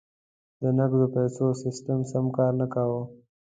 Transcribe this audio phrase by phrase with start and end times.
[0.61, 3.01] د نغدو پیسو سیستم سم کار نه کاوه.